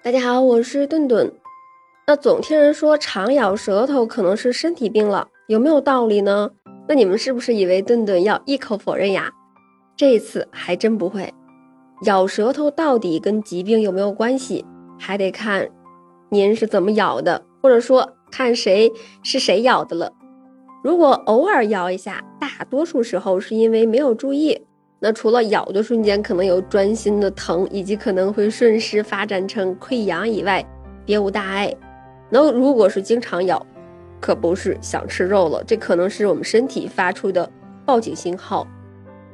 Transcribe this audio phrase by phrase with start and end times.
[0.00, 1.32] 大家好，我是顿顿。
[2.06, 6.50] 那总听人说常咬舌头可能是身体病了，有没有道理呢？
[6.86, 9.32] 那你们是不是以为顿顿要一口否认呀？
[9.96, 11.34] 这次还真不会。
[12.04, 14.64] 咬舌头到底跟疾病有没有关系，
[14.96, 15.68] 还得看
[16.30, 18.92] 您是怎么咬的，或者说看谁
[19.24, 20.12] 是谁咬的了。
[20.84, 24.62] 如果偶尔咬一下，大多数时候是因为没有注意。
[25.00, 30.64] 那除了咬的瞬间可能有专心的疼，以及可能会顺势发展成溃疡以外，
[31.04, 31.72] 别无大碍。
[32.28, 33.64] 那如果是经常咬，
[34.20, 37.48] 可不是想吃肉了，这可能是我们身体发出的
[37.86, 38.66] 报警信号。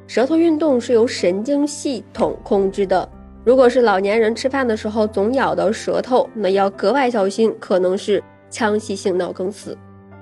[0.07, 3.09] 舌头运动是由神经系统控制的。
[3.43, 9.77] 如果是老年人吃饭的时候总咬到舌头，那要格外小心，可能是腔隙性脑梗死。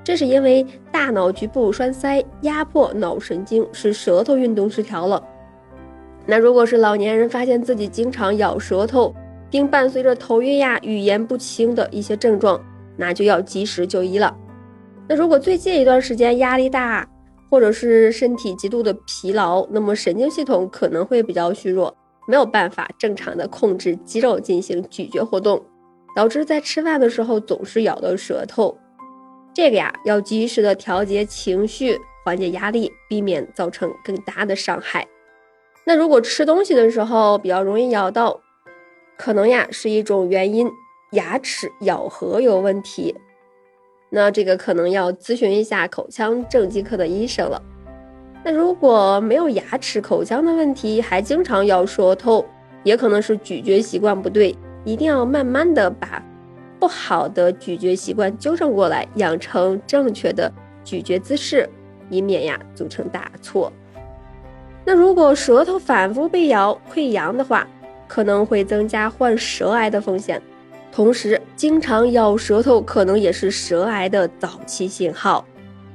[0.04, 5.22] 这是因为大脑局部栓塞压迫脑神经，使舌头运动失调了。
[6.26, 9.14] 那如果是老年人发现自己经常咬舌头，
[9.50, 12.60] 并伴随着头晕呀、语言不清的一些症状，
[12.96, 14.36] 那就要及时就医了。
[15.08, 17.06] 那如果最近一段时间压力大，
[17.50, 21.94] 或者是身体极度的疲劳，那么神经系统可能会比较虚弱，
[22.26, 25.62] 没有办法正常的控制肌肉进行咀嚼活动，
[26.16, 28.78] 导致在吃饭的时候总是咬到舌头。
[29.52, 35.06] 这个呀，要及时的调节情绪，缓解压力，避免造成更大的伤害。
[35.84, 38.40] 那如果吃东西的时候比较容易咬到，
[39.18, 40.70] 可能呀是一种原因，
[41.12, 43.14] 牙齿咬合有问题。
[44.10, 47.60] 那这个可能要咨询一下口腔正畸科的医生了。
[48.44, 52.44] 那如果没有牙齿口腔的问题，还经常咬舌头，
[52.84, 56.22] 也可能是咀嚼习惯不对，一定要慢慢的把
[56.78, 60.52] 不好的咀嚼习惯纠正过来，养成正确的
[60.84, 61.68] 咀嚼姿势，
[62.10, 63.72] 以免呀组成大错。
[64.84, 67.66] 那如果舌头反复被咬溃疡的话，
[68.08, 70.42] 可能会增加患舌癌的风险。
[70.90, 75.44] 同时，经常咬舌头可能也是舌癌的早期信号。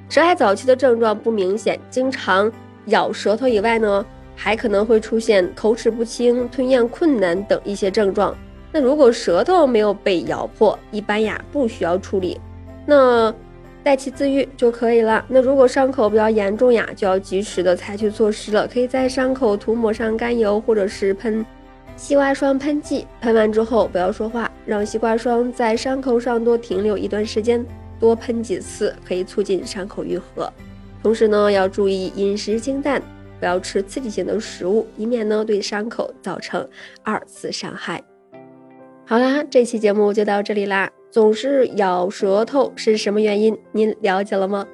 [0.10, 2.52] 舌癌早期的症状不明显，经常
[2.86, 8.36] 咬舌头以外呢，还可能会出现口齿不清、吞咽困难等一些症状。
[8.72, 12.40] 那如果舌头没有被咬破，一般呀不需要处理。
[12.86, 13.34] 那。
[13.88, 15.24] 代其自愈就可以了。
[15.30, 18.68] 那如果伤口比较严重呀，就要及时的采取措施了。
[18.68, 21.46] 可以在伤口涂抹上甘油，或者是喷
[21.96, 23.08] 西瓜霜喷剂。
[23.22, 27.66] 喷完之后不要说话，让西瓜霜在伤口上多停留一段时间，
[27.98, 30.52] 多喷几次，可以促进伤口愈合。
[31.02, 33.02] 同时呢，要注意饮食清淡，
[33.40, 36.68] 不要吃刺激性的食物，以免呢对伤口造成
[37.04, 38.04] 二次伤害。
[39.06, 40.90] 好啦，这期节目就到这里啦。
[41.10, 43.58] 总是咬舌头是什么原因？
[43.72, 44.68] 您了解了吗？